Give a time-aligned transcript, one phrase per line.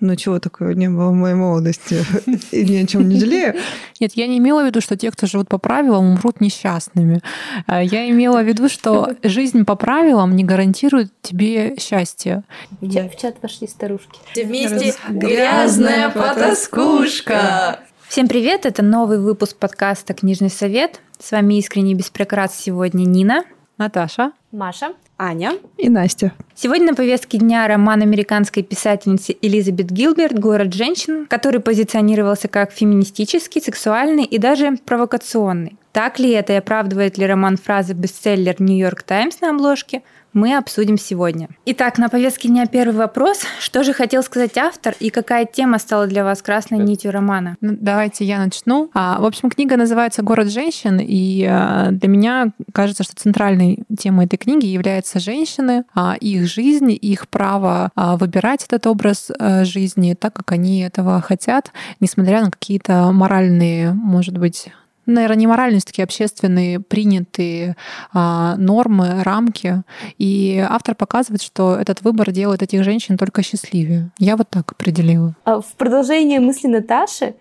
[0.00, 2.02] Ну, чего такого не было в моей молодости.
[2.50, 3.54] И ни о чем не жалею.
[4.00, 7.20] Нет, я не имела в виду, что те, кто живут по правилам, умрут несчастными.
[7.66, 12.44] А Я имела в виду, что жизнь по правилам не гарантирует тебе счастье.
[12.80, 14.18] В чат, в чат пошли старушки.
[14.34, 17.80] Вместе грязная потаскушка.
[18.08, 21.00] Всем привет, это новый выпуск подкаста «Книжный совет».
[21.20, 23.44] С вами искренне без прикрас сегодня Нина.
[23.80, 24.32] Наташа.
[24.52, 24.92] Маша.
[25.16, 25.54] Аня.
[25.78, 26.32] И Настя.
[26.54, 33.62] Сегодня на повестке дня роман американской писательницы Элизабет Гилберт «Город женщин», который позиционировался как феминистический,
[33.62, 35.78] сексуальный и даже провокационный.
[35.92, 40.96] Так ли это и оправдывает ли роман фразы бестселлер «Нью-Йорк Таймс» на обложке– мы обсудим
[40.96, 41.48] сегодня.
[41.66, 43.42] Итак, на повестке дня первый вопрос.
[43.58, 47.56] Что же хотел сказать автор и какая тема стала для вас красной нитью романа?
[47.60, 48.90] Ну, давайте я начну.
[48.94, 54.26] А, в общем, книга называется «Город женщин», и а, для меня кажется, что центральной темой
[54.26, 60.14] этой книги является женщины, а, их жизнь, их право а, выбирать этот образ а, жизни
[60.14, 64.68] так, как они этого хотят, несмотря на какие-то моральные, может быть,
[65.14, 67.76] наверное, не моральные, такие общественные принятые
[68.12, 69.82] а, нормы, рамки.
[70.18, 74.10] И автор показывает, что этот выбор делает этих женщин только счастливее.
[74.18, 75.34] Я вот так определила.
[75.44, 77.34] А В продолжение мысли Наташи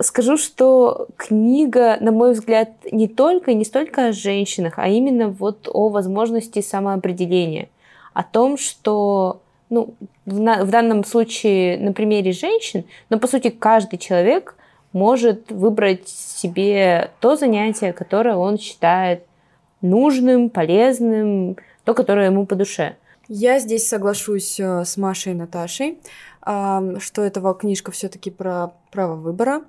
[0.00, 5.28] скажу, что книга, на мой взгляд, не только и не столько о женщинах, а именно
[5.28, 7.68] вот о возможности самоопределения.
[8.14, 13.50] О том, что ну, в, на- в данном случае на примере женщин, но по сути
[13.50, 14.56] каждый человек
[14.96, 19.24] может выбрать себе то занятие, которое он считает
[19.82, 22.96] нужным, полезным, то, которое ему по душе.
[23.28, 25.98] Я здесь соглашусь э, с Машей и Наташей,
[26.40, 29.64] ам, что эта книжка все-таки про право выбора.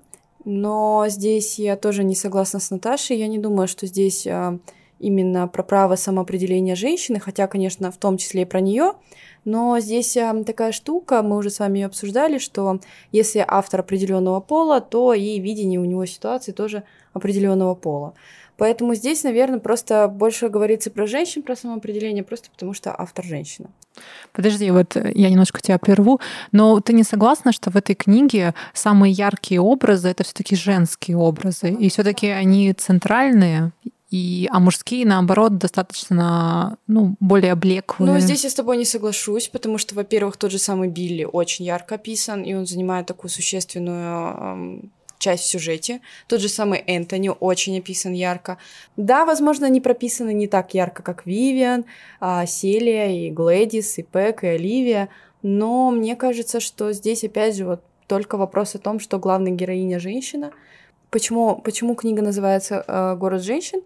[0.46, 3.18] Но здесь я тоже не согласна с Наташей.
[3.18, 4.60] Я не думаю, что здесь а,
[5.00, 8.94] именно про право самоопределения женщины, хотя, конечно, в том числе и про нее.
[9.46, 12.80] Но здесь а, такая штука, мы уже с вами ее обсуждали, что
[13.12, 18.14] если автор определенного пола, то и видение у него ситуации тоже определенного пола.
[18.58, 23.70] Поэтому здесь, наверное, просто больше говорится про женщин, про самоопределение, просто потому что автор женщина.
[24.34, 26.20] Подожди, вот я немножко тебя прерву,
[26.52, 31.72] но ты не согласна, что в этой книге самые яркие образы это все-таки женские образы,
[31.72, 33.72] и все-таки они центральные,
[34.10, 38.14] и, а мужские, наоборот, достаточно ну, более блеклые.
[38.14, 41.66] Ну, здесь я с тобой не соглашусь, потому что, во-первых, тот же самый Билли очень
[41.66, 46.00] ярко описан, и он занимает такую существенную часть в сюжете.
[46.28, 48.58] Тот же самый Энтони очень описан ярко.
[48.96, 51.86] Да, возможно, они прописаны не так ярко, как Вивиан,
[52.20, 55.10] а, Селия и Глэдис, и Пэк, и Оливия,
[55.42, 60.00] но мне кажется, что здесь, опять же, вот только вопрос о том, что главная героиня
[60.00, 60.52] женщина.
[61.10, 63.82] Почему, почему книга называется э, «Город женщин»?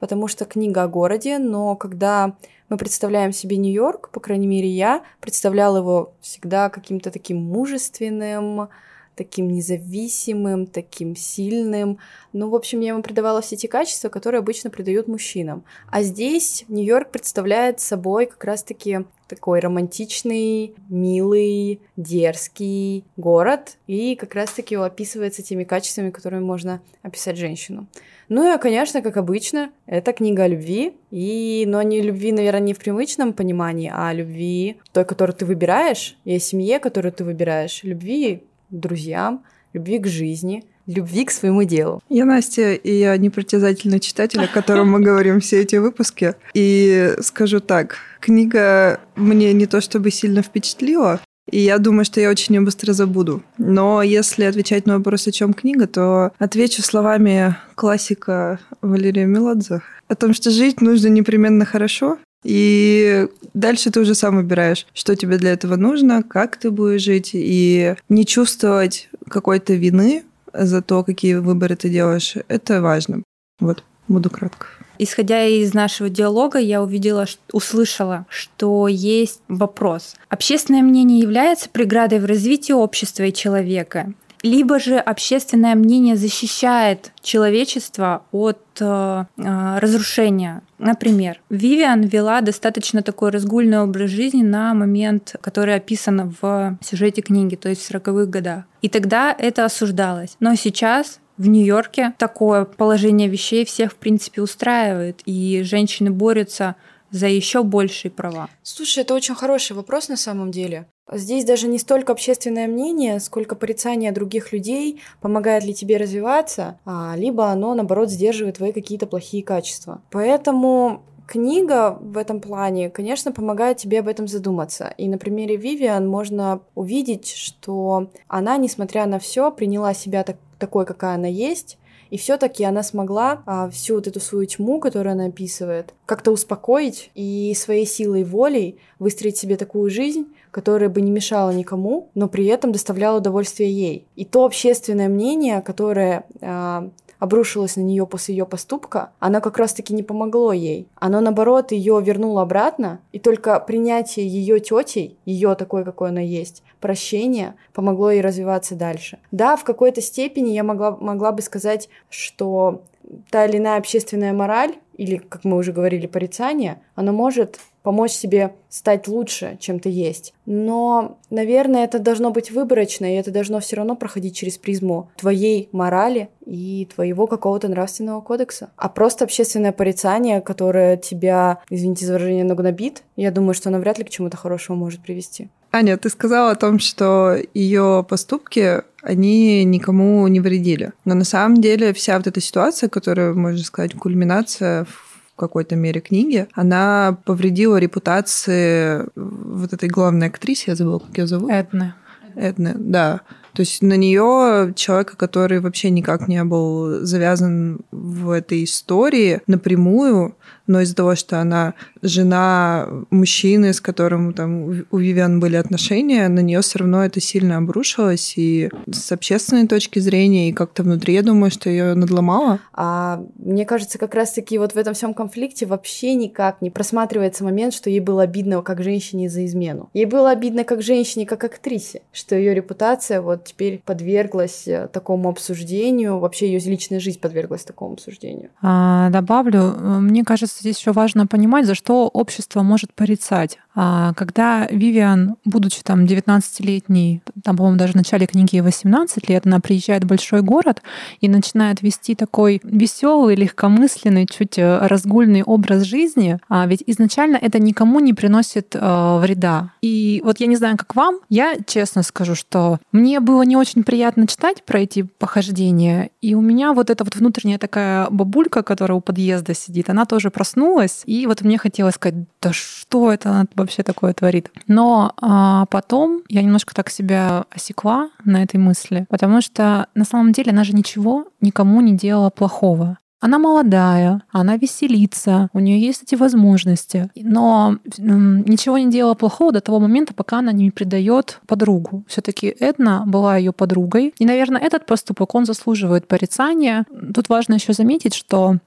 [0.00, 2.34] Потому что книга о городе, но когда
[2.68, 8.68] мы представляем себе Нью-Йорк, по крайней мере, я представляла его всегда каким-то таким мужественным,
[9.16, 11.98] таким независимым, таким сильным.
[12.32, 15.64] Ну, в общем, я ему придавала все те качества, которые обычно придают мужчинам.
[15.90, 24.76] А здесь Нью-Йорк представляет собой как раз-таки такой романтичный, милый, дерзкий город, и как раз-таки
[24.76, 27.86] описывается теми качествами, которыми можно описать женщину.
[28.28, 32.74] Ну и, конечно, как обычно, это книга о любви, и, но не любви, наверное, не
[32.74, 37.82] в привычном понимании, а любви той, которую ты выбираешь, и о семье, которую ты выбираешь,
[37.82, 38.42] любви
[38.80, 42.02] друзьям, любви к жизни, любви к своему делу.
[42.08, 46.34] Я Настя, и я непритязательный читатель, о котором мы говорим все эти выпуски.
[46.54, 51.20] И скажу так, книга мне не то чтобы сильно впечатлила,
[51.50, 53.42] и я думаю, что я очень ее быстро забуду.
[53.58, 60.14] Но если отвечать на вопрос, о чем книга, то отвечу словами классика Валерия Меладзе о
[60.14, 65.52] том, что жить нужно непременно хорошо, и дальше ты уже сам выбираешь, что тебе для
[65.52, 71.74] этого нужно, как ты будешь жить, и не чувствовать какой-то вины за то, какие выборы
[71.74, 73.22] ты делаешь, это важно.
[73.58, 74.66] Вот, буду кратко.
[74.98, 80.14] Исходя из нашего диалога, я увидела, услышала, что есть вопрос.
[80.28, 84.12] Общественное мнение является преградой в развитии общества и человека?
[84.44, 90.60] Либо же общественное мнение защищает человечество от э, э, разрушения.
[90.78, 97.54] Например, Вивиан вела достаточно такой разгульный образ жизни на момент, который описан в сюжете книги,
[97.54, 98.64] то есть в 40-х годах.
[98.82, 100.36] И тогда это осуждалось.
[100.40, 106.76] Но сейчас в Нью-Йорке такое положение вещей всех, в принципе, устраивает, и женщины борются
[107.14, 108.48] за еще большие права.
[108.64, 110.88] Слушай, это очень хороший вопрос на самом деле.
[111.12, 117.14] Здесь даже не столько общественное мнение, сколько порицание других людей, помогает ли тебе развиваться, а,
[117.16, 120.02] либо оно, наоборот, сдерживает твои какие-то плохие качества.
[120.10, 124.92] Поэтому книга в этом плане, конечно, помогает тебе об этом задуматься.
[124.98, 130.84] И на примере Вивиан можно увидеть, что она, несмотря на все, приняла себя так, такой,
[130.84, 131.78] какая она есть,
[132.14, 137.10] и все-таки она смогла а, всю вот эту свою тьму, которую она описывает, как-то успокоить
[137.16, 142.46] и своей силой волей выстроить себе такую жизнь, которая бы не мешала никому, но при
[142.46, 144.06] этом доставляла удовольствие ей.
[144.14, 146.88] И то общественное мнение, которое а,
[147.24, 150.88] обрушилось на нее после ее поступка, оно как раз-таки не помогло ей.
[150.94, 156.62] Оно, наоборот, ее вернуло обратно, и только принятие ее тетей, ее такой, какой она есть,
[156.80, 159.18] прощение помогло ей развиваться дальше.
[159.32, 162.82] Да, в какой-то степени я могла, могла бы сказать, что
[163.30, 168.54] та или иная общественная мораль, или, как мы уже говорили, порицание, оно может помочь себе
[168.70, 170.34] стать лучше, чем ты есть.
[170.46, 175.68] Но, наверное, это должно быть выборочно, и это должно все равно проходить через призму твоей
[175.70, 178.70] морали и твоего какого-то нравственного кодекса.
[178.76, 183.98] А просто общественное порицание, которое тебя, извините за выражение, нагнобит, я думаю, что оно вряд
[183.98, 190.26] ли к чему-то хорошему может привести.Аня, ты сказала о том, что ее поступки, они никому
[190.28, 190.92] не вредили.
[191.04, 195.74] Но на самом деле вся вот эта ситуация, которая, можно сказать, кульминация в в какой-то
[195.74, 201.50] мере книги, она повредила репутации вот этой главной актрисе, я забыла, как ее зовут.
[201.50, 201.94] Эдны.
[202.36, 203.20] Эдны, да.
[203.54, 210.36] То есть на нее человека, который вообще никак не был завязан в этой истории напрямую,
[210.66, 216.40] но из-за того, что она жена мужчины, с которым там у Вивиан были отношения, на
[216.40, 218.34] нее все равно это сильно обрушилось.
[218.36, 222.60] И с общественной точки зрения, и как-то внутри, я думаю, что ее надломало.
[222.72, 227.74] А мне кажется, как раз-таки вот в этом всем конфликте вообще никак не просматривается момент,
[227.74, 229.90] что ей было обидно как женщине за измену.
[229.92, 235.28] Ей было обидно как женщине, как актрисе, что ее репутация вот теперь подверглась э, такому
[235.28, 238.50] обсуждению, вообще ее личная жизнь подверглась такому обсуждению.
[238.62, 243.58] А, добавлю, э, мне кажется, здесь еще важно понимать, за что общество может порицать.
[243.74, 249.60] А когда Вивиан, будучи там 19-летней, там, по-моему, даже в начале книги 18 лет, она
[249.60, 250.82] приезжает в большой город
[251.20, 257.58] и начинает вести такой веселый, легкомысленный, чуть э, разгульный образ жизни, а ведь изначально это
[257.58, 259.72] никому не приносит э, вреда.
[259.82, 263.82] И вот я не знаю, как вам, я честно скажу, что мне было не очень
[263.82, 268.96] приятно читать про эти похождения, и у меня вот эта вот внутренняя такая бабулька, которая
[268.96, 273.82] у подъезда сидит, она тоже проснулась, и вот мне хотелось сказать, да что это вообще
[273.82, 274.50] такое творит.
[274.66, 280.32] Но а, потом я немножко так себя осекла на этой мысли, потому что на самом
[280.32, 282.98] деле она же ничего никому не делала плохого.
[283.24, 289.62] Она молодая, она веселится, у нее есть эти возможности, но ничего не делала плохого до
[289.62, 292.04] того момента, пока она не предает подругу.
[292.06, 296.84] Все-таки Эдна была ее подругой, и, наверное, этот поступок он заслуживает порицания.
[297.14, 298.58] Тут важно еще заметить, что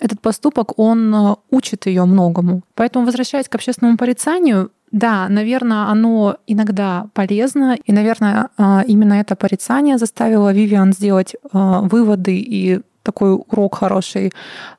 [0.00, 2.62] этот поступок он э, учит ее многому.
[2.74, 9.36] Поэтому, возвращаясь к общественному порицанию, да, наверное, оно иногда полезно, и, наверное, э, именно это
[9.36, 14.32] порицание заставило Вивиан сделать э, выводы и такой урок хороший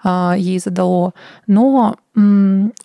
[0.03, 1.13] а, ей задало.
[1.47, 1.95] Но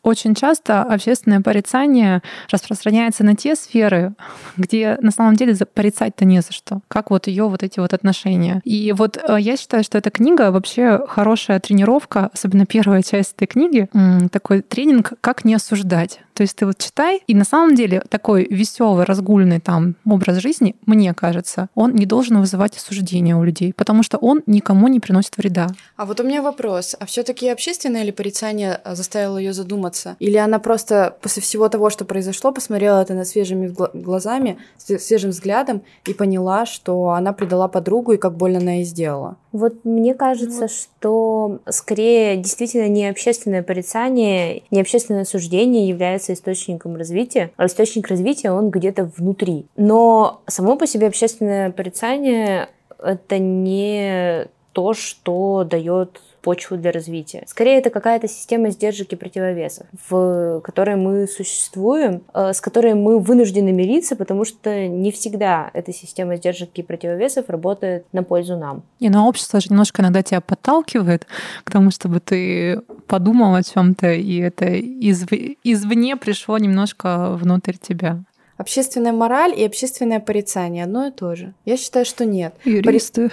[0.02, 4.14] очень часто общественное порицание распространяется на те сферы,
[4.56, 8.60] где на самом деле порицать-то не за что, как вот ее вот эти вот отношения.
[8.64, 13.46] И вот э, я считаю, что эта книга вообще хорошая тренировка, особенно первая часть этой
[13.46, 13.88] книги,
[14.30, 16.20] такой тренинг «Как не осуждать».
[16.34, 20.74] То есть ты вот читай, и на самом деле такой веселый, разгульный там образ жизни,
[20.86, 25.36] мне кажется, он не должен вызывать осуждения у людей, потому что он никому не приносит
[25.36, 25.68] вреда.
[25.96, 26.96] А вот у меня вопрос.
[26.98, 30.16] А все таки общественное ли порицание э, заставляет заставило ее задуматься?
[30.18, 35.82] Или она просто после всего того, что произошло, посмотрела это на свежими глазами, свежим взглядом
[36.06, 39.36] и поняла, что она предала подругу и как больно она ей сделала?
[39.52, 40.70] Вот мне кажется, вот.
[40.70, 48.50] что скорее действительно не общественное порицание, не общественное суждение является источником развития, а источник развития
[48.52, 49.66] он где-то внутри.
[49.76, 57.44] Но само по себе общественное порицание это не то, что дает почву для развития.
[57.46, 63.18] Скорее, это какая-то система сдержек и противовесов, в которой мы существуем, э, с которой мы
[63.18, 68.82] вынуждены мириться, потому что не всегда эта система сдержек и противовесов работает на пользу нам.
[68.98, 71.26] И на общество же немножко иногда тебя подталкивает
[71.64, 75.32] к тому, чтобы ты подумал о чем-то, и это изв...
[75.64, 78.18] извне пришло немножко внутрь тебя.
[78.62, 81.52] Общественная мораль и общественное порицание одно и то же.
[81.64, 82.54] Я считаю, что нет.
[82.64, 83.32] Юристы.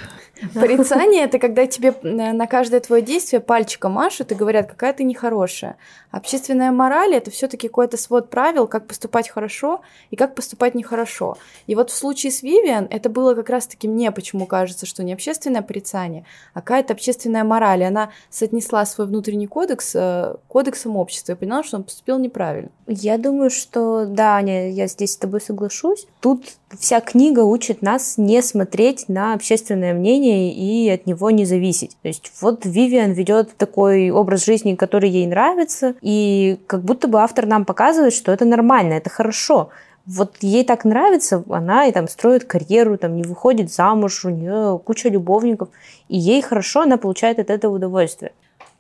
[0.56, 5.78] Порицание это когда тебе на каждое твое действие пальчиком машут и говорят, какая ты нехорошая.
[6.10, 11.38] Общественная мораль это все-таки какой-то свод правил, как поступать хорошо и как поступать нехорошо.
[11.68, 15.14] И вот в случае с Вивиан это было как раз-таки мне почему кажется, что не
[15.14, 17.82] общественное порицание, а какая-то общественная мораль.
[17.82, 22.72] И она соотнесла свой внутренний кодекс э, кодексом общества и поняла, что он поступил неправильно.
[22.88, 26.08] Я думаю, что да, Аня, я здесь тобой соглашусь.
[26.20, 26.44] Тут
[26.78, 31.98] вся книга учит нас не смотреть на общественное мнение и от него не зависеть.
[32.02, 37.22] То есть вот Вивиан ведет такой образ жизни, который ей нравится, и как будто бы
[37.22, 39.70] автор нам показывает, что это нормально, это хорошо.
[40.06, 44.80] Вот ей так нравится, она и там строит карьеру, там не выходит замуж, у нее
[44.84, 45.70] куча любовников,
[46.08, 48.32] и ей хорошо, она получает от этого удовольствие.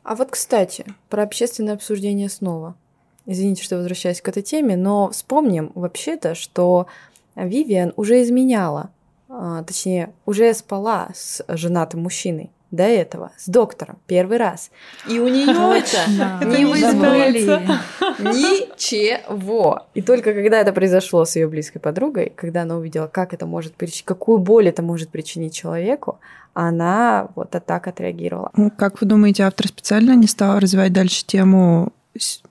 [0.03, 2.73] А вот, кстати, про общественное обсуждение снова.
[3.31, 6.87] Извините, что возвращаюсь к этой теме, но вспомним вообще-то, что
[7.35, 8.89] Вивиан уже изменяла,
[9.29, 14.71] а, точнее, уже спала с женатым мужчиной до этого с доктором первый раз.
[15.07, 17.29] И у нее это не вызвало
[18.17, 19.83] ничего.
[19.93, 23.75] И только когда это произошло с ее близкой подругой, когда она увидела, как это может
[23.75, 26.17] причинить, какую боль это может причинить человеку,
[26.55, 28.49] она вот так отреагировала.
[28.55, 31.93] Ну, как вы думаете, автор специально не стал развивать дальше тему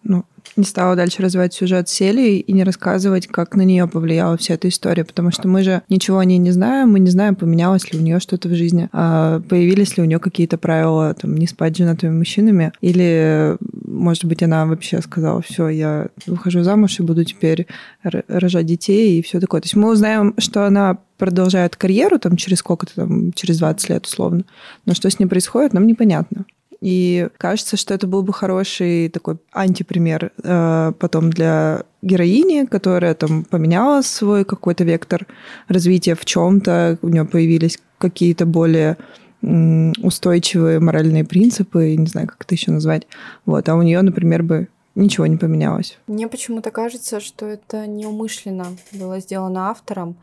[0.02, 0.24] ну,
[0.56, 4.68] не стала дальше развивать сюжет Сели и не рассказывать, как на нее повлияла вся эта
[4.68, 7.98] история, потому что мы же ничего о ней не знаем, мы не знаем, поменялось ли
[7.98, 11.74] у нее что-то в жизни, а появились ли у нее какие-то правила, там, не спать
[11.74, 17.24] с женатыми мужчинами, или, может быть, она вообще сказала, все, я выхожу замуж и буду
[17.24, 17.66] теперь
[18.02, 19.60] рожать детей и все такое.
[19.60, 24.06] То есть мы узнаем, что она продолжает карьеру там через сколько-то там, через 20 лет
[24.06, 24.44] условно,
[24.86, 26.46] но что с ней происходит, нам непонятно.
[26.80, 33.44] И кажется, что это был бы хороший такой антипример э, потом для героини, которая там
[33.44, 35.26] поменяла свой какой-то вектор
[35.66, 38.96] развития в чем-то, у нее появились какие-то более
[39.42, 43.06] устойчивые моральные принципы, не знаю, как это еще назвать.
[43.46, 45.96] Вот, а у нее, например, бы ничего не поменялось.
[46.08, 50.16] Мне почему-то кажется, что это неумышленно было сделано автором.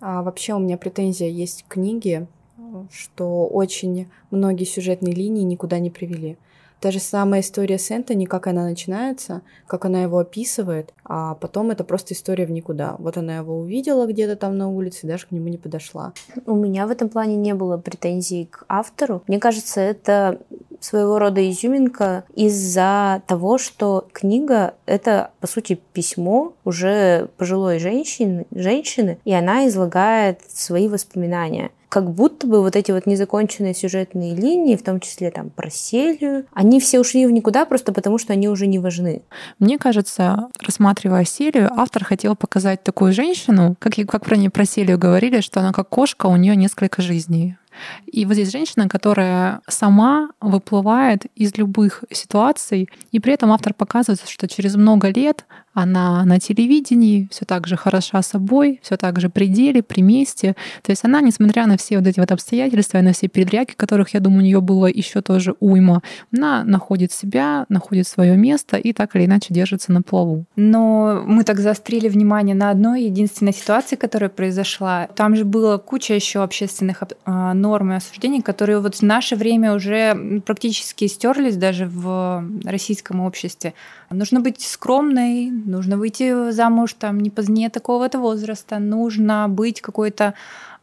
[0.00, 2.26] А вообще у меня претензия есть к книге,
[2.90, 6.36] что очень многие сюжетные линии никуда не привели.
[6.80, 11.70] Та же самая история с Энтони, как она начинается, как она его описывает, а потом
[11.70, 12.96] это просто история в никуда.
[12.98, 16.12] Вот она его увидела где-то там на улице, даже к нему не подошла.
[16.44, 19.22] У меня в этом плане не было претензий к автору.
[19.26, 20.40] Мне кажется, это
[20.80, 29.18] своего рода изюминка из-за того, что книга— это, по сути, письмо уже пожилой женщины, женщины,
[29.24, 34.82] и она излагает свои воспоминания как будто бы вот эти вот незаконченные сюжетные линии, в
[34.82, 38.66] том числе там про Селию, они все ушли в никуда просто потому, что они уже
[38.66, 39.22] не важны.
[39.58, 44.98] Мне кажется, рассматривая Селию, автор хотел показать такую женщину, как, как про нее про Селию
[44.98, 47.56] говорили, что она как кошка, у нее несколько жизней.
[48.06, 54.28] И вот здесь женщина, которая сама выплывает из любых ситуаций, и при этом автор показывает,
[54.28, 55.44] что через много лет
[55.76, 60.56] она на телевидении, все так же хороша собой, все так же при деле, при месте.
[60.82, 64.14] То есть она, несмотря на все вот эти вот обстоятельства и на все передряги, которых,
[64.14, 66.02] я думаю, у нее было еще тоже уйма,
[66.34, 70.46] она находит себя, находит свое место и так или иначе держится на плаву.
[70.56, 75.08] Но мы так заострили внимание на одной единственной ситуации, которая произошла.
[75.14, 79.74] Там же было куча еще общественных а, норм и осуждений, которые вот в наше время
[79.74, 83.74] уже практически стерлись даже в российском обществе.
[84.10, 90.34] Нужно быть скромной, нужно выйти замуж там не позднее такого-то возраста, нужно быть какой-то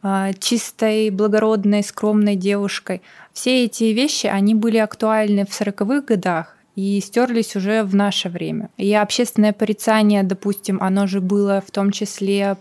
[0.02, 3.02] э, чистой, благородной, скромной девушкой.
[3.32, 8.68] Все эти вещи, они были актуальны в 40-х годах, и стерлись уже в наше время.
[8.76, 12.56] И общественное порицание, допустим, оно же было в том числе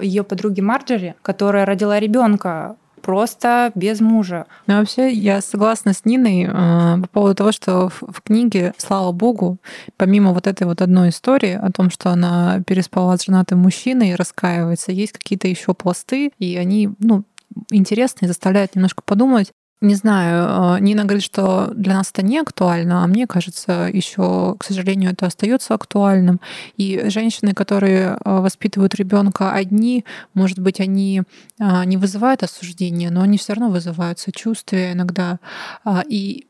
[0.00, 4.46] ее подруги Марджери, которая родила ребенка просто без мужа.
[4.66, 9.12] Ну, вообще, я согласна с Ниной э, по поводу того, что в, в книге, слава
[9.12, 9.58] богу,
[9.96, 14.14] помимо вот этой вот одной истории о том, что она переспала с женатым мужчиной и
[14.14, 17.24] раскаивается, есть какие-то еще пласты, и они, ну,
[17.70, 23.02] интересные, заставляют немножко подумать, не знаю, э, Нина говорит, что для нас это не актуально,
[23.02, 26.40] а мне кажется, еще, к сожалению, это остается актуальным.
[26.76, 31.22] И женщины, которые э, воспитывают ребенка одни, может быть, они
[31.58, 35.38] э, не вызывают осуждения, но они все равно вызывают сочувствие иногда.
[35.84, 36.46] А, и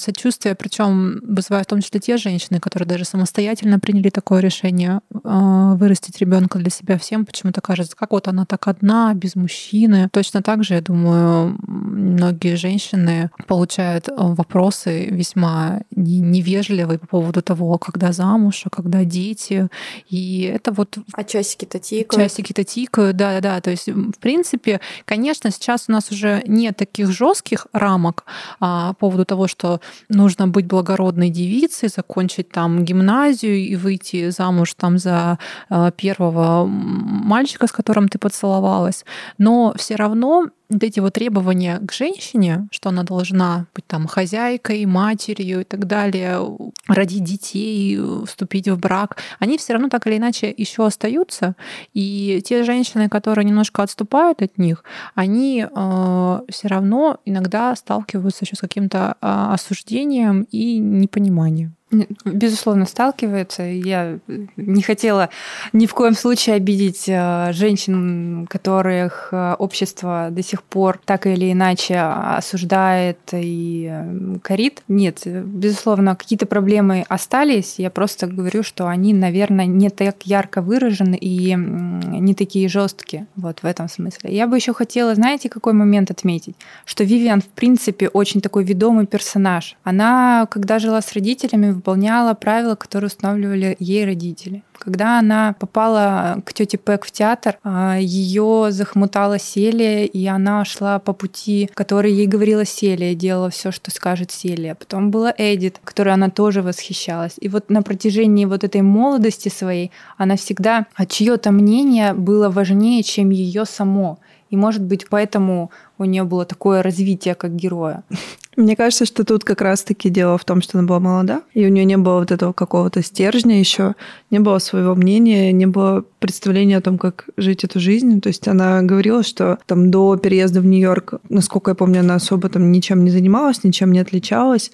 [0.00, 5.74] сочувствие, причем вызывает в том числе те женщины, которые даже самостоятельно приняли такое решение а,
[5.74, 10.08] вырастить ребенка для себя всем, почему-то кажется, как вот она так одна, без мужчины.
[10.12, 17.78] Точно так же, я думаю, многие женщины получают э, вопросы весьма невежливые по поводу того,
[17.78, 19.68] когда замуж, а когда дети.
[20.08, 20.98] И это вот...
[21.12, 22.30] А часики-то тикают.
[22.30, 23.60] Часики-то тикают, да-да-да.
[23.60, 28.24] То есть, в принципе, конечно, сейчас у нас уже нет таких жестких рамок
[28.58, 34.74] а, по поводу того, что нужно быть благородной девицей, закончить там гимназию и выйти замуж
[34.74, 39.04] там за а, первого мальчика, с которым ты поцеловалась.
[39.38, 44.84] Но все равно вот эти вот требования к женщине, что она должна быть там хозяйкой,
[44.86, 46.40] матерью и так далее,
[46.86, 51.54] родить детей, вступить в брак, они все равно так или иначе еще остаются.
[51.94, 58.56] И те женщины, которые немножко отступают от них, они э, все равно иногда сталкиваются еще
[58.56, 61.76] с каким-то э, осуждением и непониманием.
[62.24, 63.62] Безусловно, сталкиваются.
[63.62, 64.18] Я
[64.56, 65.28] не хотела
[65.72, 71.52] ни в коем случае обидеть э, женщин, которых э, общество до сих пор так или
[71.52, 74.82] иначе осуждает и э, корит.
[74.88, 77.74] Нет, безусловно, какие-то проблемы остались.
[77.78, 83.26] Я просто говорю, что они, наверное, не так ярко выражены и не такие жесткие.
[83.36, 84.34] Вот в этом смысле.
[84.34, 86.56] Я бы еще хотела, знаете, какой момент отметить?
[86.86, 89.76] Что Вивиан, в принципе, очень такой ведомый персонаж.
[89.84, 94.62] Она, когда жила с родителями, выполняла правила, которые устанавливали ей родители.
[94.78, 100.98] Когда она попала к тете Пэк в театр, а, ее захмутала Селия, и она шла
[100.98, 104.74] по пути, который ей говорила Селия, делала все, что скажет Селия.
[104.74, 107.34] Потом была Эдит, которой она тоже восхищалась.
[107.40, 113.02] И вот на протяжении вот этой молодости своей она всегда от чье-то мнение было важнее,
[113.02, 114.18] чем ее само.
[114.50, 118.02] И, может быть, поэтому у нее было такое развитие как героя.
[118.56, 121.70] Мне кажется, что тут как раз-таки дело в том, что она была молода, и у
[121.70, 123.94] нее не было вот этого какого-то стержня еще,
[124.30, 128.20] не было своего мнения, не было представления о том, как жить эту жизнь.
[128.20, 132.50] То есть она говорила, что там до переезда в Нью-Йорк, насколько я помню, она особо
[132.50, 134.70] там ничем не занималась, ничем не отличалась,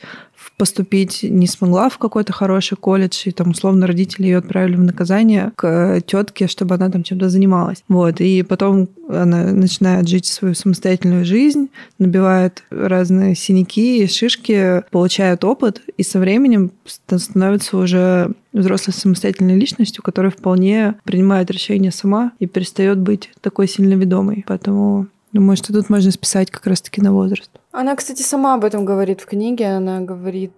[0.56, 5.52] поступить не смогла в какой-то хороший колледж, и там условно родители ее отправили в наказание
[5.56, 7.82] к тетке, чтобы она там чем-то занималась.
[7.88, 8.20] Вот.
[8.20, 15.82] И потом она начинает жить свою самостоятельную жизнь, набивает разные синяки и шишки, получает опыт,
[15.96, 22.98] и со временем становится уже взрослой самостоятельной личностью, которая вполне принимает решения сама и перестает
[22.98, 24.44] быть такой сильно ведомой.
[24.46, 27.50] Поэтому Думаю, что тут можно списать как раз-таки на возраст.
[27.70, 29.66] Она, кстати, сама об этом говорит в книге.
[29.66, 30.52] Она говорит,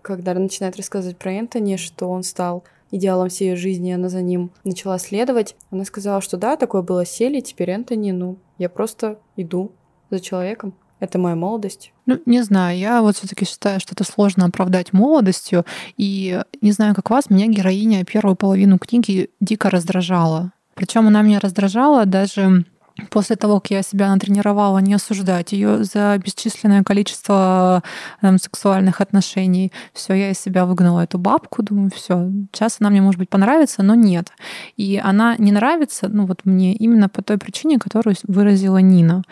[0.00, 4.50] когда начинает рассказывать про Энтони, что он стал идеалом всей ее жизни, она за ним
[4.64, 5.56] начала следовать.
[5.70, 9.72] Она сказала, что да, такое было сели, теперь Энтони, ну, я просто иду
[10.10, 10.74] за человеком.
[11.00, 11.92] Это моя молодость.
[12.06, 15.64] Ну, не знаю, я вот все-таки считаю, что это сложно оправдать молодостью.
[15.96, 20.52] И не знаю, как вас, меня героиня первую половину книги дико раздражала.
[20.74, 22.64] Причем она меня раздражала даже
[23.10, 27.82] после того, как я себя натренировала не осуждать ее за бесчисленное количество
[28.20, 33.00] там, сексуальных отношений, все, я из себя выгнала эту бабку, думаю, все, сейчас она мне,
[33.00, 34.30] может быть, понравится, но нет.
[34.76, 39.24] И она не нравится, ну вот мне именно по той причине, которую выразила Нина,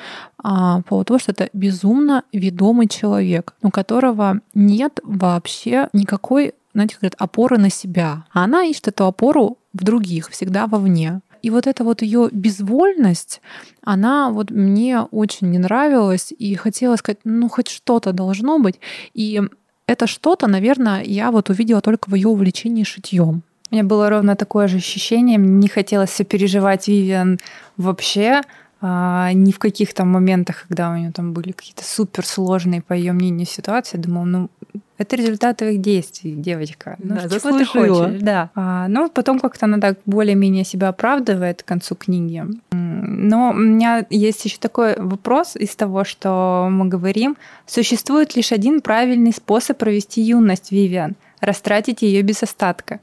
[0.42, 7.02] а, по того, что это безумно ведомый человек, у которого нет вообще никакой знаете, как
[7.02, 8.24] говорят, опоры на себя.
[8.32, 11.20] А она ищет эту опору в других, всегда вовне.
[11.42, 13.40] И вот эта вот ее безвольность,
[13.82, 18.80] она вот мне очень не нравилась, и хотела сказать, ну хоть что-то должно быть.
[19.12, 19.42] И
[19.86, 23.42] это что-то, наверное, я вот увидела только в ее увлечении шитьем.
[23.70, 25.38] У меня было ровно такое же ощущение.
[25.38, 27.38] Мне не хотелось сопереживать Вивиан
[27.78, 28.42] вообще.
[28.84, 33.12] А, ни в каких там моментах, когда у нее там были какие-то суперсложные, по ее
[33.12, 33.96] мнению, ситуации.
[33.96, 34.50] Я думала, ну,
[34.98, 36.96] это результат твоих действий, девочка.
[36.98, 38.20] Ну, да, чего ты хочешь?
[38.20, 38.50] Да.
[38.56, 42.44] А, но потом как-то она так более-менее себя оправдывает к концу книги.
[42.72, 47.36] Но у меня есть еще такой вопрос из того, что мы говорим.
[47.66, 52.98] Существует лишь один правильный способ провести юность Вивиан– растратить ее без остатка.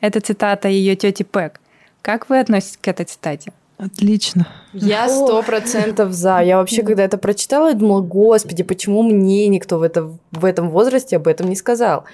[0.00, 1.60] Это цитата ее тети Пэк.
[2.02, 3.52] Как вы относитесь к этой цитате?
[3.76, 4.46] Отлично.
[4.72, 6.40] Я сто процентов за.
[6.40, 10.70] Я вообще, когда это прочитала, я думала, господи, почему мне никто в, это, в этом
[10.70, 12.04] возрасте об этом не сказал?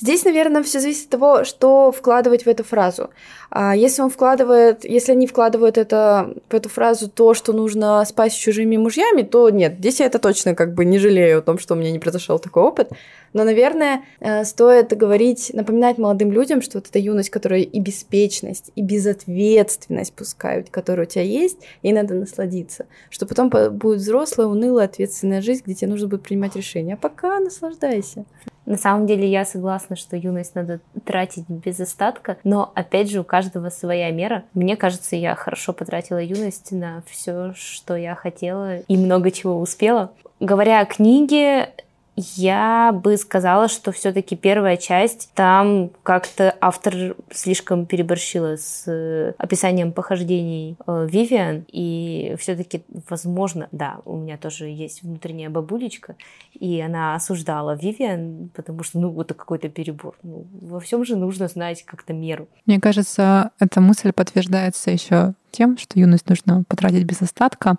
[0.00, 3.10] Здесь, наверное, все зависит от того, что вкладывать в эту фразу.
[3.50, 8.32] А если он вкладывает, если они вкладывают это, в эту фразу то, что нужно спать
[8.32, 11.58] с чужими мужьями, то нет, здесь я это точно как бы не жалею о том,
[11.58, 12.90] что у меня не произошел такой опыт.
[13.32, 18.70] Но, наверное, э, стоит говорить, напоминать молодым людям, что вот эта юность, которая и беспечность,
[18.74, 22.86] и безответственность пускают, которую тебя есть, и надо насладиться.
[23.10, 26.94] Что потом будет взрослая, унылая, ответственная жизнь, где тебе нужно будет принимать решения.
[26.94, 28.24] А пока наслаждайся.
[28.68, 33.24] На самом деле я согласна, что юность надо тратить без остатка, но опять же у
[33.24, 34.44] каждого своя мера.
[34.52, 40.12] Мне кажется, я хорошо потратила юность на все, что я хотела и много чего успела.
[40.38, 41.70] Говоря о книге,
[42.18, 49.92] я бы сказала, что все-таки первая часть, там как-то автор слишком переборщила с э, описанием
[49.92, 56.16] похождений э, Вивиан, и все-таки, возможно, да, у меня тоже есть внутренняя бабулечка,
[56.58, 60.16] и она осуждала Вивиан, потому что, ну, это какой-то перебор.
[60.22, 62.48] Ну, во всем же нужно знать как-то меру.
[62.66, 67.76] Мне кажется, эта мысль подтверждается еще тем, что юность нужно потратить без остатка,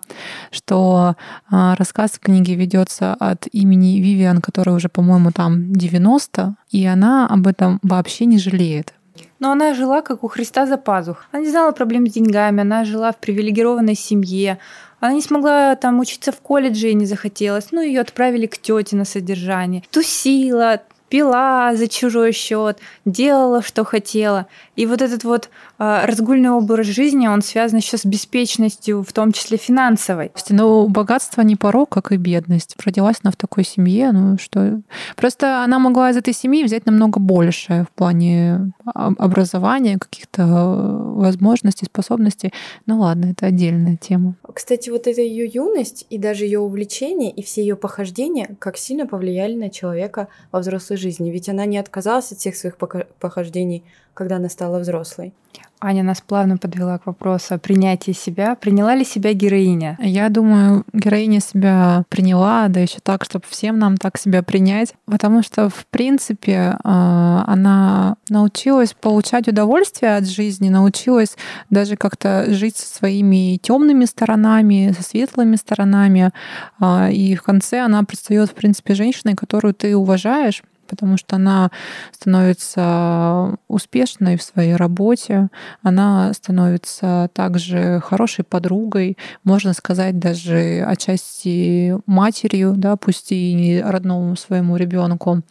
[0.50, 1.16] что
[1.50, 7.26] э, рассказ в книге ведется от имени Вивиан, которая уже, по-моему, там 90, и она
[7.26, 8.94] об этом вообще не жалеет.
[9.38, 11.24] Но она жила как у Христа за пазух.
[11.32, 14.58] Она не знала проблем с деньгами, она жила в привилегированной семье,
[15.00, 17.72] она не смогла там учиться в колледже и не захотелось.
[17.72, 19.82] Ну, ее отправили к тете на содержание.
[19.90, 24.46] Тусила, пила за чужой счет, делала, что хотела.
[24.76, 25.48] И вот этот вот
[25.80, 30.30] разгульный образ жизни, он связан еще с беспечностью, в том числе финансовой.
[30.50, 32.76] Но богатство не порог, как и бедность.
[32.84, 34.82] Родилась она в такой семье, ну что...
[35.16, 41.86] Просто она могла из этой семьи взять намного больше в плане образования, каких-то э, возможностей,
[41.86, 42.52] способностей.
[42.84, 44.34] Ну ладно, это отдельная тема.
[44.52, 49.06] Кстати, вот эта ее юность и даже ее увлечение и все ее похождения как сильно
[49.06, 51.30] повлияли на человека во взрослой жизни.
[51.30, 53.82] Ведь она не отказалась от всех своих похождений,
[54.20, 55.32] когда она стала взрослой.
[55.80, 58.54] Аня нас плавно подвела к вопросу о принятии себя.
[58.54, 59.96] Приняла ли себя героиня?
[59.98, 65.42] Я думаю, героиня себя приняла, да еще так, чтобы всем нам так себя принять, потому
[65.42, 71.38] что, в принципе, а, она научилась получать удовольствие от жизни, научилась
[71.70, 76.30] даже как-то жить со своими темными сторонами, со светлыми сторонами,
[76.78, 81.70] а, и в конце она предстает, в принципе, женщиной, которую ты уважаешь, потому что она
[82.10, 85.48] становится успешной в своей работе,
[85.82, 94.36] она становится также хорошей подругой, можно сказать, даже отчасти матерью, да, пусть и не родному
[94.36, 95.42] своему ребенку.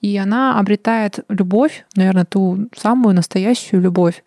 [0.00, 4.24] И она обретает любовь, наверное, ту самую настоящую любовь.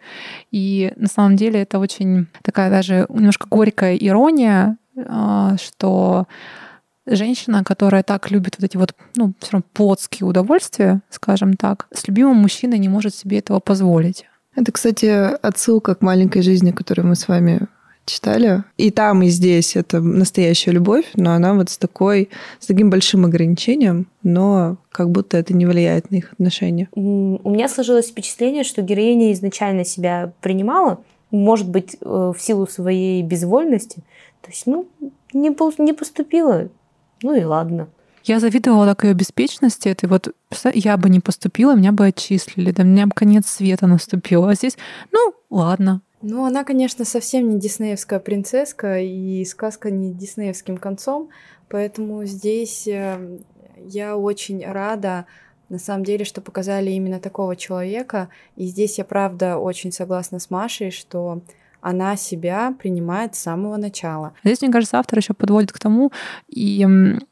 [0.52, 6.28] И на самом деле это очень такая даже немножко горькая ирония, а, что
[7.06, 12.08] женщина, которая так любит вот эти вот, ну, все равно плотские удовольствия, скажем так, с
[12.08, 14.26] любимым мужчиной не может себе этого позволить.
[14.56, 17.68] Это, кстати, отсылка к маленькой жизни, которую мы с вами
[18.06, 18.64] читали.
[18.78, 23.26] И там, и здесь это настоящая любовь, но она вот с такой, с таким большим
[23.26, 26.90] ограничением, но как будто это не влияет на их отношения.
[26.94, 33.24] У меня сложилось впечатление, что героиня изначально себя принимала, может быть, э, в силу своей
[33.24, 34.04] безвольности.
[34.42, 34.88] То есть, ну,
[35.32, 36.68] не, не поступила
[37.22, 37.90] ну и ладно.
[38.24, 39.90] Я завидовала так ее беспечности.
[39.90, 40.34] Это вот
[40.74, 44.46] я бы не поступила, меня бы отчислили, да меня бы конец света наступил.
[44.46, 44.78] А здесь,
[45.12, 46.02] ну, ладно.
[46.22, 51.30] Ну, она, конечно, совсем не диснеевская принцесска, и сказка не диснеевским концом,
[51.68, 53.40] поэтому здесь э,
[53.88, 55.26] я очень рада,
[55.70, 58.30] на самом деле, что показали именно такого человека.
[58.56, 61.42] И здесь я, правда, очень согласна с Машей, что
[61.82, 64.34] она себя принимает с самого начала.
[64.44, 66.12] Здесь, мне кажется, автор еще подводит к тому,
[66.48, 66.88] и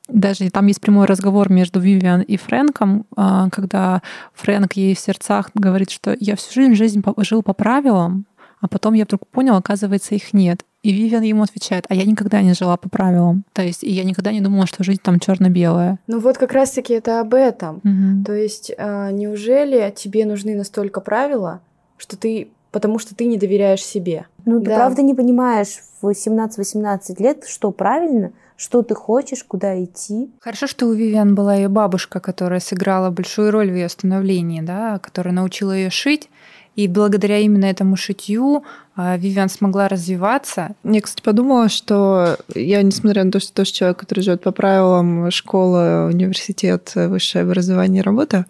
[0.07, 4.01] даже там есть прямой разговор между Вивиан и Фрэнком, а, когда
[4.33, 8.25] Фрэнк ей в сердцах говорит, что я всю жизнь, жизнь жил по правилам,
[8.59, 10.63] а потом я вдруг понял, оказывается, их нет.
[10.81, 13.43] И Вивиан ему отвечает, а я никогда не жила по правилам.
[13.53, 15.99] То есть, и я никогда не думала, что жизнь там черно-белая.
[16.07, 17.77] Ну вот как раз-таки это об этом.
[17.77, 18.25] Угу.
[18.25, 21.61] То есть, а, неужели тебе нужны настолько правила,
[21.97, 24.27] что ты потому что ты не доверяешь себе.
[24.49, 30.29] Ну, ты правда не понимаешь в 17-18 лет, что правильно, что ты хочешь, куда идти.
[30.39, 34.99] Хорошо, что у Вивиан была ее бабушка, которая сыграла большую роль в ее становлении, да,
[34.99, 36.29] которая научила ее шить.
[36.75, 38.63] И благодаря именно этому шитью
[38.95, 40.75] а, Вивиан смогла развиваться.
[40.83, 45.29] Я, кстати, подумала, что я, несмотря на то, что тоже человек, который живет по правилам
[45.31, 48.45] школа, университет, высшее образование, работа,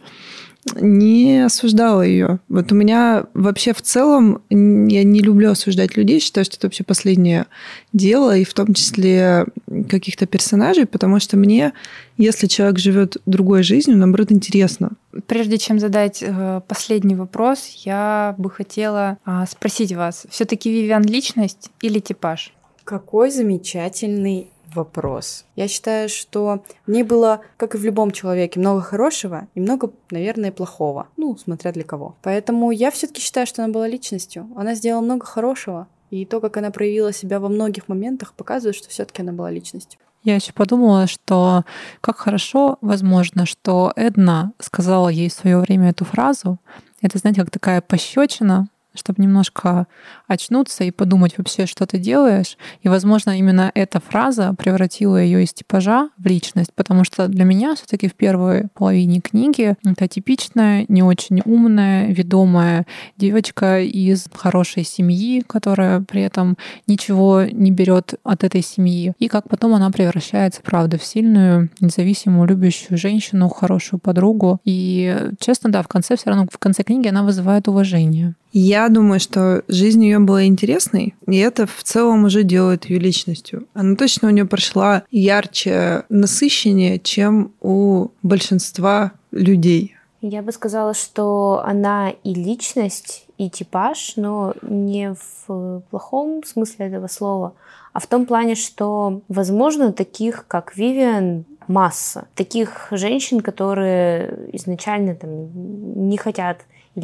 [0.75, 2.39] не осуждала ее.
[2.49, 6.83] Вот у меня вообще в целом я не люблю осуждать людей, считаю, что это вообще
[6.83, 7.45] последнее
[7.93, 9.45] дело, и в том числе
[9.89, 11.73] каких-то персонажей, потому что мне,
[12.17, 14.91] если человек живет другой жизнью, наоборот, интересно.
[15.27, 21.71] Прежде чем задать э, последний вопрос, я бы хотела а, спросить вас: все-таки Вивиан личность
[21.81, 22.53] или типаж?
[22.83, 25.45] Какой замечательный вопрос.
[25.55, 29.91] Я считаю, что в ней было, как и в любом человеке, много хорошего и много,
[30.11, 31.07] наверное, плохого.
[31.17, 32.15] Ну, смотря для кого.
[32.21, 34.47] Поэтому я все-таки считаю, что она была личностью.
[34.55, 38.89] Она сделала много хорошего, И то, как она проявила себя во многих моментах, показывает, что
[38.89, 39.99] все-таки она была личностью.
[40.23, 41.63] Я еще подумала, что
[42.01, 46.59] как хорошо, возможно, что Эдна сказала ей в свое время эту фразу.
[47.01, 49.87] Это, знаете, как такая пощечина, чтобы немножко
[50.27, 52.57] очнуться и подумать вообще, что ты делаешь.
[52.81, 57.75] И, возможно, именно эта фраза превратила ее из типажа в личность, потому что для меня
[57.75, 62.85] все-таки в первой половине книги это типичная, не очень умная, ведомая
[63.17, 69.13] девочка из хорошей семьи, которая при этом ничего не берет от этой семьи.
[69.19, 74.59] И как потом она превращается, правда, в сильную, независимую, любящую женщину, хорошую подругу.
[74.65, 78.35] И, честно, да, в конце все равно, в конце книги она вызывает уважение.
[78.51, 83.67] Я думаю, что жизнь ее была интересной, и это в целом уже делает ее личностью.
[83.73, 89.95] Она точно у нее прошла ярче, насыщеннее, чем у большинства людей.
[90.21, 97.07] Я бы сказала, что она и личность, и типаж, но не в плохом смысле этого
[97.07, 97.53] слова,
[97.93, 102.27] а в том плане, что, возможно, таких, как Вивиан, масса.
[102.35, 106.57] Таких женщин, которые изначально там, не хотят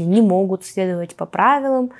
[0.03, 1.91] не могут следовать по правилам,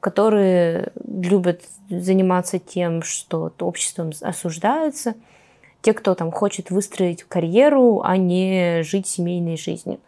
[0.00, 5.14] которые любят заниматься тем, что обществом осуждаются,
[5.80, 9.98] те, кто там хочет выстроить карьеру, а не жить семейной жизнью.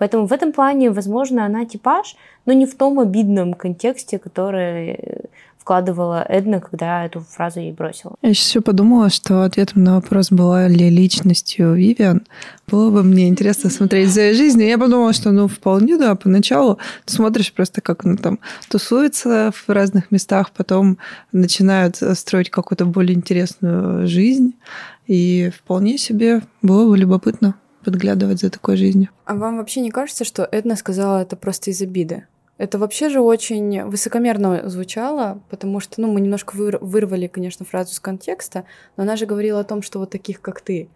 [0.00, 4.98] Поэтому в этом плане, возможно, она типаж, но не в том обидном контексте, который
[5.58, 8.14] вкладывала Эдна, когда эту фразу ей бросила.
[8.22, 12.26] Я сейчас еще подумала, что ответом на вопрос, была ли личностью Вивиан,
[12.66, 14.68] было бы мне интересно смотреть за ее жизнью.
[14.68, 18.38] Я подумала, что ну вполне, да, поначалу ты смотришь просто, как она там
[18.70, 20.96] тусуется в разных местах, потом
[21.30, 24.54] начинают строить какую-то более интересную жизнь.
[25.06, 29.08] И вполне себе было бы любопытно подглядывать за такой жизнью.
[29.24, 32.26] А вам вообще не кажется, что Эдна сказала это просто из обиды?
[32.58, 38.00] Это вообще же очень высокомерно звучало, потому что, ну, мы немножко вырвали, конечно, фразу из
[38.00, 38.64] контекста,
[38.96, 40.90] но она же говорила о том, что вот таких, как ты,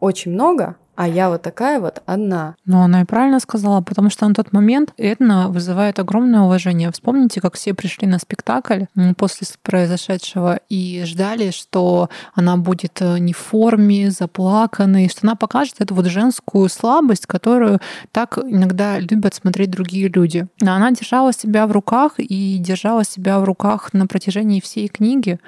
[0.00, 2.56] очень много, а я вот такая вот одна.
[2.66, 6.92] Ну, она и правильно сказала, потому что на тот момент Эдна вызывает огромное уважение.
[6.92, 8.84] Вспомните, как все пришли на спектакль
[9.16, 15.76] после произошедшего и ждали, что она будет э, не в форме, заплаканной, что она покажет
[15.78, 17.78] эту вот женскую слабость, которую
[18.12, 20.48] так иногда любят смотреть другие люди.
[20.60, 25.40] Но она держала себя в руках и держала себя в руках на протяжении всей книги.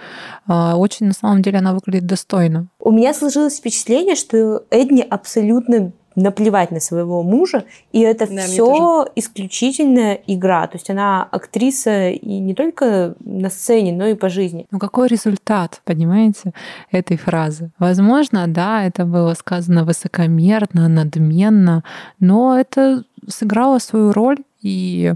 [0.46, 2.68] А, очень, на самом деле, она выглядит достойно.
[2.80, 8.42] У меня сложилось впечатление, что Эдни абсолютно абсолютно наплевать на своего мужа, и это да,
[8.42, 10.66] все исключительная игра.
[10.66, 14.66] То есть она актриса и не только на сцене, но и по жизни.
[14.70, 16.52] Ну какой результат, понимаете,
[16.90, 17.70] этой фразы?
[17.78, 21.82] Возможно, да, это было сказано высокомерно, надменно,
[22.20, 25.14] но это сыграло свою роль, и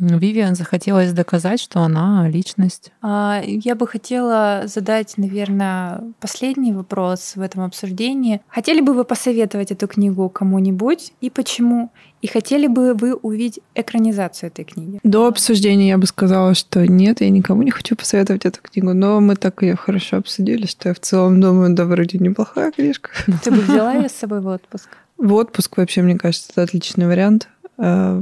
[0.00, 2.90] Вивиан захотелось доказать, что она личность.
[3.02, 8.40] А, я бы хотела задать, наверное, последний вопрос в этом обсуждении.
[8.48, 11.90] Хотели бы вы посоветовать эту книгу кому-нибудь и почему?
[12.22, 15.00] И хотели бы вы увидеть экранизацию этой книги?
[15.02, 19.20] До обсуждения я бы сказала, что нет, я никому не хочу посоветовать эту книгу, но
[19.20, 23.10] мы так ее хорошо обсудили, что я в целом думаю, да, вроде неплохая книжка.
[23.42, 24.88] Ты бы взяла ее с собой в отпуск?
[25.16, 27.48] В отпуск вообще, мне кажется, это отличный вариант.
[27.80, 28.20] Э,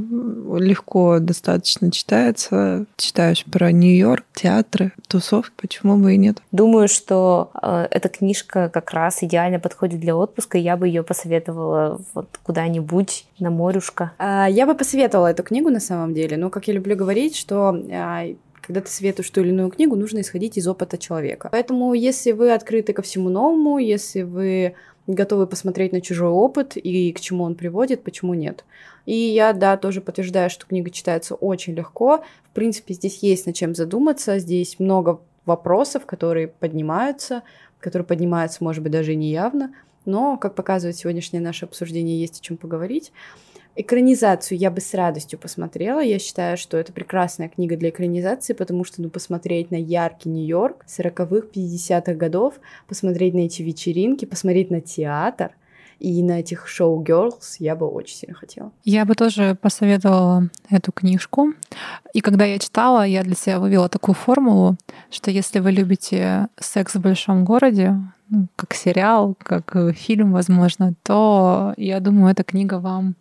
[0.59, 2.87] легко достаточно читается.
[2.97, 6.38] Читаешь про Нью-Йорк, театры, тусовки, почему бы и нет.
[6.53, 10.59] Думаю, что э, эта книжка как раз идеально подходит для отпуска.
[10.59, 14.12] Я бы ее посоветовала вот куда-нибудь на морюшко.
[14.18, 16.37] А, я бы посоветовала эту книгу на самом деле.
[16.37, 18.25] Но, как я люблю говорить, что а,
[18.68, 21.49] когда ты советуешь ту или иную книгу, нужно исходить из опыта человека.
[21.51, 24.75] Поэтому, если вы открыты ко всему новому, если вы
[25.14, 28.64] готовы посмотреть на чужой опыт и к чему он приводит, почему нет.
[29.07, 32.23] И я, да, тоже подтверждаю, что книга читается очень легко.
[32.44, 37.42] В принципе, здесь есть над чем задуматься, здесь много вопросов, которые поднимаются,
[37.81, 39.73] которые поднимаются, может быть, даже неявно,
[40.05, 43.12] но, как показывает сегодняшнее наше обсуждение, есть о чем поговорить.
[43.81, 46.01] Экранизацию я бы с радостью посмотрела.
[46.01, 50.85] Я считаю, что это прекрасная книга для экранизации, потому что, ну, посмотреть на яркий Нью-Йорк
[50.88, 52.55] 40-х, 50-х годов,
[52.88, 55.53] посмотреть на эти вечеринки, посмотреть на театр—
[55.99, 58.73] и на этих шоу Girls я бы очень сильно хотела.
[58.85, 61.55] Я бы тоже посоветовала эту книжку.
[62.14, 64.77] И когда я читала, я для себя вывела такую формулу,
[65.11, 67.97] что если вы любите секс в большом городе,
[68.31, 73.14] ну, как сериал, как э, фильм, возможно, то я думаю, эта книга вам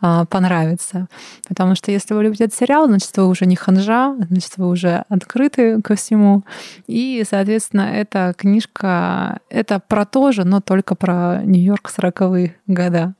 [0.00, 1.08] а, понравится.
[1.48, 5.04] Потому что если вы любите этот сериал, значит, вы уже не ханжа, значит, вы уже
[5.08, 6.44] открыты ко всему.
[6.86, 13.14] И, соответственно, эта книжка— это про то же, но только про Нью-Йорк 40-е года.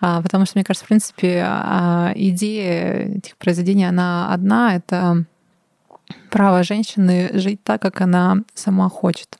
[0.00, 5.24] А, потому что, мне кажется, в принципе, а, идея этих произведений, она одна— это
[6.30, 9.38] право женщины жить так, как она сама хочет.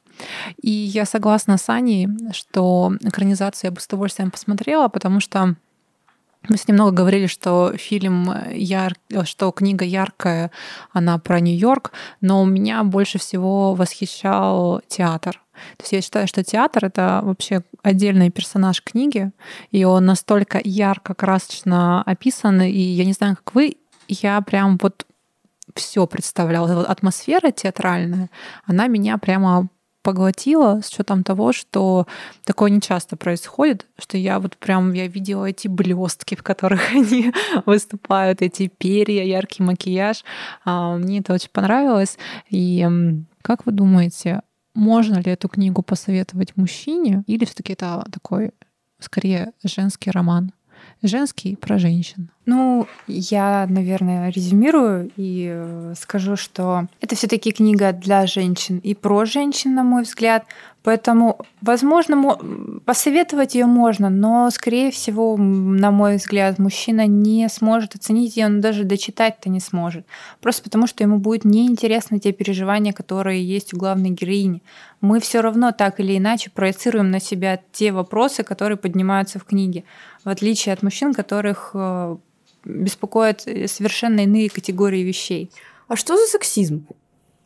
[0.60, 5.56] И я согласна с Аней, что экранизацию я бы с удовольствием посмотрела, потому что
[6.48, 8.94] мы с ним много говорили, что фильм яр...
[9.24, 10.50] что книга яркая,
[10.92, 15.40] она про Нью-Йорк, но у меня больше всего восхищал театр.
[15.76, 19.30] То есть я считаю, что театр— это вообще отдельный персонаж книги,
[19.70, 23.76] и он настолько ярко, красочно описан, и я не знаю, как вы,
[24.08, 25.06] я прям вот
[25.74, 26.74] все представляла.
[26.74, 28.30] Вот атмосфера театральная,
[28.66, 29.68] она меня прямо
[30.02, 32.06] поглотила с учетом того, что
[32.44, 37.32] такое не часто происходит, что я вот прям я видела эти блестки, в которых они
[37.66, 40.24] выступают, эти перья, яркий макияж.
[40.64, 42.18] А, мне это очень понравилось.
[42.50, 42.86] И
[43.42, 44.42] как вы думаете,
[44.74, 48.52] можно ли эту книгу посоветовать мужчине, или все-таки это такой
[48.98, 50.52] скорее женский роман?
[51.02, 52.28] Женский про женщин.
[52.44, 59.24] Ну, я, наверное, резюмирую и э, скажу, что это все-таки книга для женщин и про
[59.24, 60.44] женщин, на мой взгляд.
[60.82, 62.36] Поэтому, возможно,
[62.84, 68.60] посоветовать ее можно, но, скорее всего, на мой взгляд, мужчина не сможет оценить ее, он
[68.60, 70.04] даже дочитать-то не сможет.
[70.40, 74.62] Просто потому, что ему будет неинтересны те переживания, которые есть у главной героини.
[75.00, 79.84] Мы все равно так или иначе проецируем на себя те вопросы, которые поднимаются в книге,
[80.24, 82.16] в отличие от мужчин, которых э,
[82.64, 85.50] беспокоят э, совершенно иные категории вещей.
[85.88, 86.86] А что за сексизм?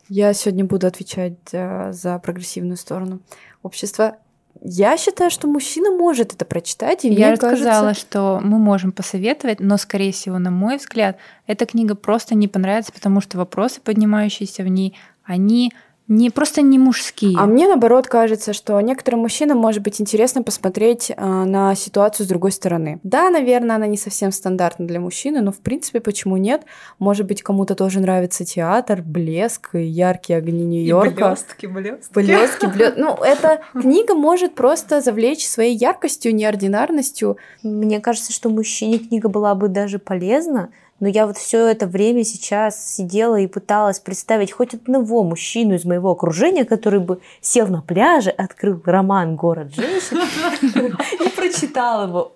[0.08, 3.20] Я сегодня буду отвечать э, за прогрессивную сторону
[3.62, 4.18] общества.
[4.62, 7.04] Я считаю, что мужчина может это прочитать.
[7.04, 8.06] И Я мне сказала, кажется...
[8.06, 12.92] что мы можем посоветовать, но, скорее всего, на мой взгляд, эта книга просто не понравится,
[12.92, 15.72] потому что вопросы, поднимающиеся в ней, они
[16.08, 17.36] не просто не мужские.
[17.36, 22.28] А мне наоборот кажется, что некоторым мужчинам может быть интересно посмотреть э, на ситуацию с
[22.28, 23.00] другой стороны.
[23.02, 26.62] Да, наверное, она не совсем стандартна для мужчины, но в принципе почему нет?
[26.98, 31.30] Может быть, кому-то тоже нравится театр, блеск, яркие огни Нью-Йорка.
[31.30, 32.12] блестки, блестки.
[32.14, 33.00] Блестки, блестки.
[33.00, 37.36] Ну, эта книга может просто завлечь своей яркостью, неординарностью.
[37.62, 42.24] Мне кажется, что мужчине книга была бы даже полезна, но я вот все это время
[42.24, 47.82] сейчас сидела и пыталась представить хоть одного мужчину из моего окружения, который бы сел на
[47.82, 50.18] пляже, открыл роман «Город женщин»
[51.24, 52.32] и прочитал его.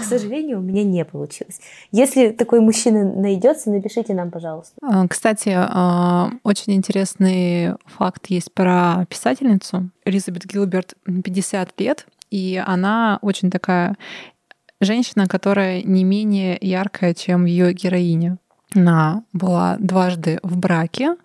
[0.00, 1.60] К сожалению, у меня не получилось.
[1.92, 4.74] Если такой мужчина найдется, напишите нам, пожалуйста.
[4.82, 9.90] А, кстати, а, очень интересный факт есть про писательницу.
[10.04, 13.96] Элизабет Гилберт 50 лет, и она очень такая
[14.84, 18.38] женщина, которая не менее яркая, чем ее героиня.
[18.74, 21.16] Она была дважды в браке,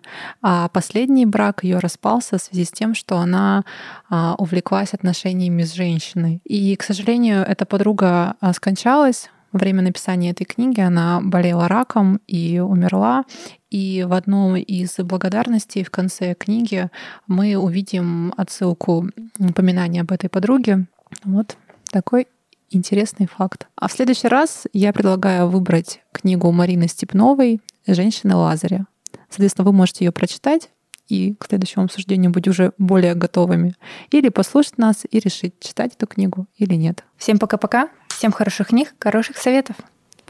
[0.42, 3.64] а последний брак ее распался в связи с тем, что она
[4.10, 6.40] а, увлеклась отношениями с женщиной.
[6.44, 10.80] И, к сожалению, эта подруга а, скончалась во время написания этой книги.
[10.80, 13.24] Она болела раком и умерла.
[13.70, 16.90] И в одном из благодарностей в конце книги
[17.26, 20.86] мы увидим отсылку, упоминание об этой подруге.
[21.24, 21.56] Вот
[21.90, 22.26] такой
[22.70, 23.66] Интересный факт.
[23.76, 28.86] А в следующий раз я предлагаю выбрать книгу Марины Степновой «Женщины Лазаря».
[29.30, 30.70] Соответственно, вы можете ее прочитать
[31.08, 33.74] и к следующему обсуждению быть уже более готовыми.
[34.10, 37.04] Или послушать нас и решить, читать эту книгу или нет.
[37.16, 37.88] Всем пока-пока.
[38.08, 39.76] Всем хороших книг, хороших советов.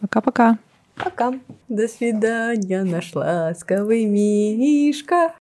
[0.01, 0.59] Пока-пока.
[0.94, 1.33] Пока.
[1.68, 5.33] До свидания, наш ласковый Мишка.